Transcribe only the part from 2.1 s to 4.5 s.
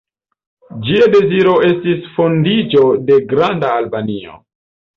fondiĝo de Granda Albanio.